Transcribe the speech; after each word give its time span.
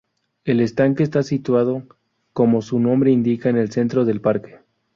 El 0.45 0.61
estanque 0.61 1.03
está 1.03 1.21
situado 1.21 1.85
como 2.33 2.63
su 2.63 2.79
nombre 2.79 3.11
indica 3.11 3.49
en 3.49 3.57
el 3.57 3.71
centro 3.71 4.03
del 4.03 4.19
parque. 4.19 4.57